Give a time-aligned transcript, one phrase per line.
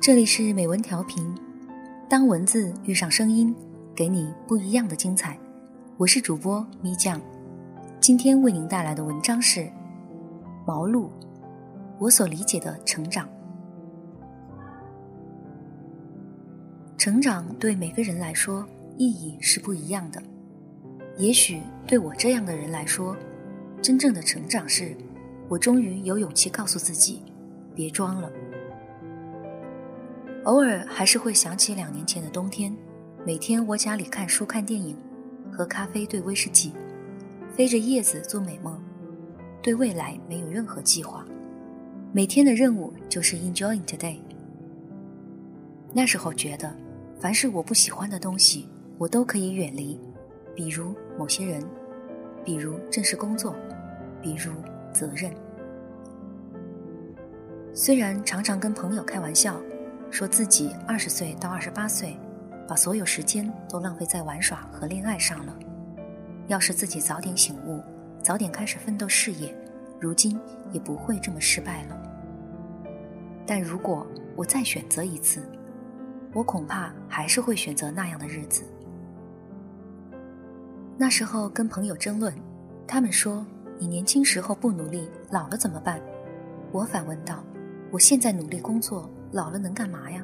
[0.00, 1.32] 这里是美文调频，
[2.08, 3.54] 当文字遇上声音，
[3.94, 5.38] 给你不一样的精彩。
[5.96, 7.20] 我是主播咪酱，
[8.00, 9.60] 今天为您带来的文章是
[10.66, 11.06] 《毛路》，
[12.00, 13.28] 我所理解的成长。
[16.98, 20.20] 成长对每个人来说意义是不一样的，
[21.18, 23.16] 也许对我这样的人来说，
[23.82, 24.96] 真正的成长是，
[25.48, 27.22] 我终于有勇气告诉自己，
[27.74, 28.30] 别装了。
[30.44, 32.74] 偶尔还是会想起两年前的冬天，
[33.24, 34.96] 每天窝家里看书、看电影，
[35.52, 36.72] 喝咖啡、兑威士忌，
[37.54, 38.82] 飞着叶子做美梦，
[39.62, 41.24] 对未来没有任何计划，
[42.12, 44.16] 每天的任务就是 enjoying today。
[45.92, 46.74] 那时候觉得，
[47.20, 48.66] 凡是我不喜欢的东西，
[48.96, 50.00] 我都可以远离，
[50.54, 51.62] 比如某些人，
[52.44, 53.54] 比如正式工作，
[54.20, 54.52] 比如
[54.92, 55.32] 责任。
[57.74, 59.60] 虽然常常跟朋友开玩笑。
[60.12, 62.14] 说自己二十岁到二十八岁，
[62.68, 65.58] 把所有时间都浪费在玩耍和恋爱上了。
[66.48, 67.82] 要是自己早点醒悟，
[68.22, 69.56] 早点开始奋斗事业，
[69.98, 70.38] 如今
[70.70, 71.96] 也不会这么失败了。
[73.46, 74.06] 但如果
[74.36, 75.40] 我再选择一次，
[76.34, 78.64] 我恐怕还是会选择那样的日子。
[80.96, 82.32] 那时候跟朋友争论，
[82.86, 83.44] 他们说
[83.78, 86.00] ：“你年轻时候不努力，老了怎么办？”
[86.70, 87.44] 我反问道
[87.90, 90.22] ：“我现在努力工作。”老了能干嘛呀？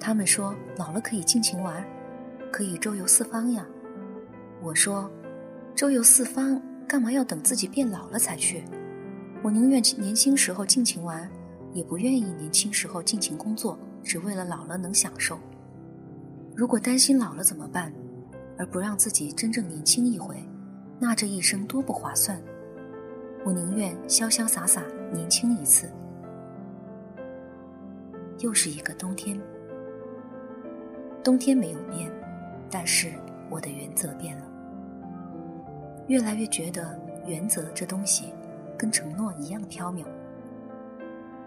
[0.00, 1.84] 他们说老了可以尽情玩，
[2.50, 3.66] 可以周游四方呀。
[4.62, 5.10] 我说，
[5.74, 8.64] 周游四方干嘛要等自己变老了才去？
[9.42, 11.30] 我宁愿年轻时候尽情玩，
[11.74, 15.38] 也不愿意年轻时候尽情工作，只为了老了能享受。
[16.56, 17.92] 如果担心老了怎么办，
[18.58, 20.36] 而不让自己真正年轻一回，
[20.98, 22.40] 那这一生多不划算。
[23.44, 25.90] 我宁愿潇潇洒洒年轻一次。
[28.40, 29.40] 又是一个冬天，
[31.22, 32.10] 冬天没有变，
[32.70, 33.12] 但是
[33.48, 34.42] 我的原则变了。
[36.08, 38.34] 越来越觉得原则这东西
[38.76, 40.04] 跟承诺一样飘渺。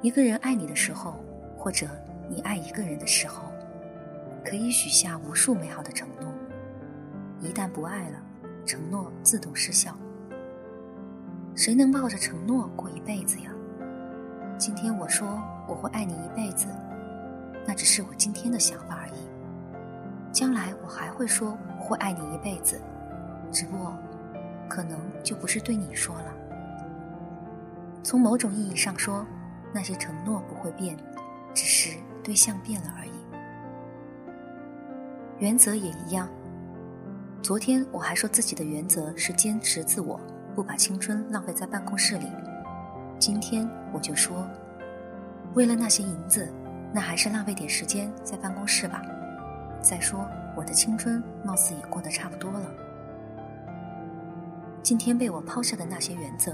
[0.00, 1.16] 一个人爱你的时候，
[1.58, 1.86] 或者
[2.28, 3.50] 你爱一个人的时候，
[4.44, 6.32] 可以许下无数美好的承诺。
[7.40, 8.18] 一旦不爱了，
[8.64, 9.94] 承诺自动失效。
[11.54, 13.50] 谁能抱着承诺过一辈子呀？
[14.58, 16.66] 今天我说我会爱你一辈子，
[17.66, 19.28] 那只是我今天的想法而已。
[20.32, 22.80] 将来我还会说我会爱你一辈子，
[23.52, 23.94] 只不过
[24.68, 26.32] 可能就不是对你说了。
[28.02, 29.26] 从某种意义上说，
[29.72, 30.96] 那些承诺不会变，
[31.52, 33.10] 只是对象变了而已。
[35.38, 36.28] 原则也一样。
[37.46, 40.20] 昨天我还说自己的原则是坚持自我，
[40.52, 42.26] 不把青春浪费在办公室里。
[43.20, 44.44] 今天我就说，
[45.54, 46.52] 为了那些银子，
[46.92, 49.00] 那还是浪费点时间在办公室吧。
[49.80, 52.74] 再说，我的青春貌似也过得差不多了。
[54.82, 56.52] 今天被我抛下的那些原则，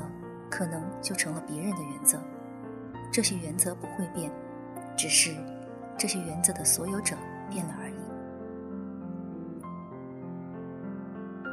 [0.50, 2.20] 可能就成了别人的原则。
[3.10, 4.30] 这些原则不会变，
[4.94, 5.34] 只是
[5.96, 7.16] 这些原则的所有者
[7.48, 8.11] 变了而已。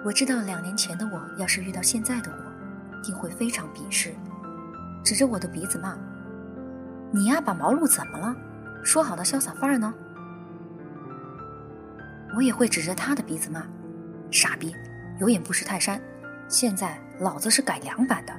[0.03, 4.13] 我知道，两年前的我要是遇到现在的我，定会非常鄙视。
[5.03, 5.97] 指着我的鼻子骂
[7.11, 8.35] ：“你呀，把毛路怎么了？
[8.83, 9.93] 说好的潇洒范儿呢？”
[12.35, 13.65] 我也会指着他的鼻子骂
[14.31, 14.73] ：“傻逼，
[15.19, 16.01] 有眼不识泰山！
[16.47, 18.33] 现在老子是改良版的。”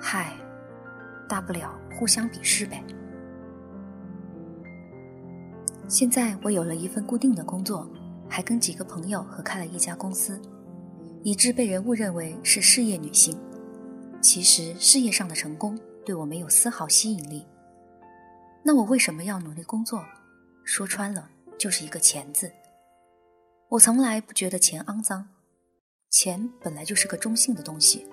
[0.00, 0.32] 嗨，
[1.28, 2.82] 大不了互相鄙视呗。
[5.86, 7.88] 现在我有了一份固定的工作，
[8.34, 10.42] 还跟几个朋友合开了一家公司，
[11.22, 13.38] 以致被人误认为是事业女性。
[14.20, 17.46] 其实事业上的成功对我没有丝毫吸引力，
[18.64, 20.04] 那我为什么要努力工作？
[20.64, 22.50] 说穿了就是一个钱字。
[23.68, 25.28] 我从来不觉得钱肮脏，
[26.10, 28.04] 钱本来就是个中性的东西，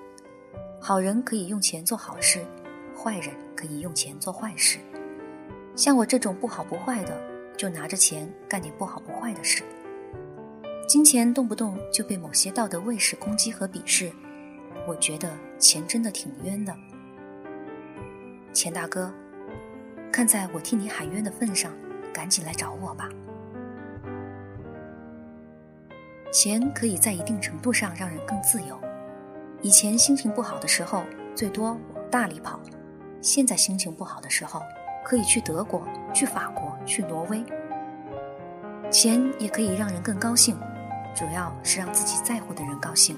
[0.80, 2.46] 好人可以用钱做好事，
[2.96, 4.78] 坏人可以用钱做坏事。
[5.76, 7.20] 像我这种不好不坏的，
[7.58, 9.64] 就拿着钱干点不好不坏的事。
[10.92, 14.12] 金钱动不动就被某些道德卫士攻击和鄙视。
[14.86, 16.76] 我觉得钱真的挺冤的，
[18.52, 19.10] 钱大哥，
[20.12, 21.72] 看在我替你喊冤的份上，
[22.14, 23.08] 赶紧来找我吧。
[26.30, 28.78] 钱可以在一定程度上让人更自由。
[29.62, 31.80] 以前心情不好的时候，最多往
[32.12, 32.60] 大理跑；
[33.22, 34.62] 现在心情不好的时候，
[35.06, 37.42] 可以去德国、去法国、去挪威。
[38.92, 40.60] 钱也可以让人更高兴，
[41.16, 43.18] 主要是让自己在乎的人高兴。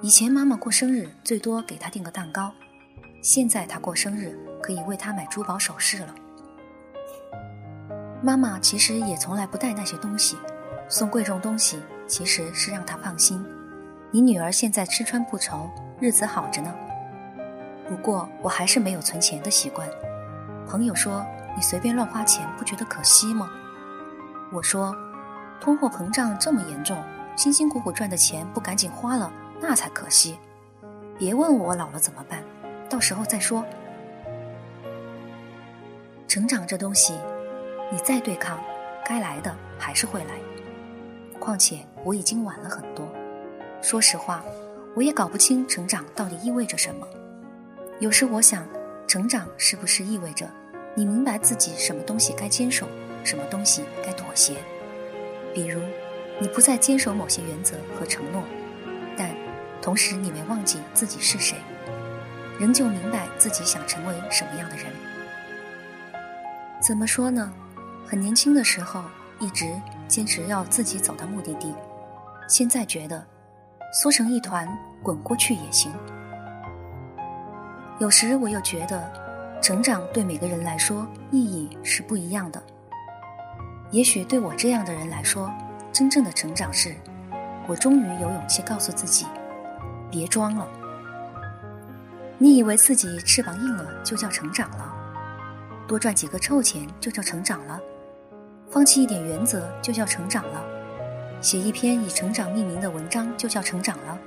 [0.00, 2.52] 以前妈妈过生日最多给她订个蛋糕，
[3.22, 6.14] 现在她过生日可以为她买珠宝首饰了。
[8.22, 10.36] 妈妈其实也从来不带那些东西，
[10.88, 13.44] 送贵重东西其实是让她放心。
[14.10, 16.74] 你女儿现在吃穿不愁，日子好着呢。
[17.88, 19.88] 不过我还是没有存钱的习惯。
[20.66, 21.24] 朋友说
[21.56, 23.50] 你随便乱花钱不觉得可惜吗？
[24.52, 24.94] 我说，
[25.60, 27.02] 通货膨胀这么严重，
[27.36, 30.38] 辛辛苦苦赚的钱不赶紧花了，那才可惜。
[31.18, 32.42] 别问我老了怎么办，
[32.88, 33.64] 到时候再说。
[36.26, 37.14] 成长这东西，
[37.90, 38.58] 你再对抗，
[39.04, 40.34] 该来的还是会来。
[41.38, 43.06] 况且我已经晚了很多。
[43.80, 44.42] 说实话，
[44.96, 47.06] 我也搞不清成长到底意味着什么。
[48.00, 48.66] 有时我想，
[49.06, 50.50] 成长是不是意味着
[50.94, 52.88] 你明白自己什么东西该坚守，
[53.22, 54.56] 什么东西该妥协？
[55.54, 55.80] 比如，
[56.40, 58.42] 你不再坚守某些原则和承诺，
[59.16, 59.30] 但
[59.80, 61.56] 同时你没忘记自己是谁，
[62.58, 64.86] 仍旧明白自己想成为什么样的人。
[66.86, 67.52] 怎么说呢？
[68.06, 69.02] 很年轻的时候，
[69.38, 69.64] 一直
[70.08, 71.74] 坚持要自己走到目的地，
[72.48, 73.24] 现在觉得。
[73.96, 74.66] 缩成一团，
[75.04, 75.92] 滚过去也行。
[78.00, 79.08] 有时我又觉得，
[79.62, 82.60] 成长对每个人来说意义是不一样的。
[83.94, 85.48] 也许对我这样的人来说，
[85.92, 86.96] 真正的成长是，
[87.68, 89.24] 我终于有勇气告诉自己，
[90.10, 90.66] 别装了。
[92.36, 94.92] 你以为自己翅膀硬了就叫成长了？
[95.86, 97.80] 多赚几个臭钱就叫成长了？
[98.68, 100.60] 放弃一点原则就叫成长了？
[101.40, 104.18] 写一篇以成长命名的文章就叫成长了，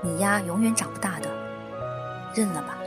[0.00, 1.28] 你丫永远长不大的，
[2.34, 2.78] 认了吧。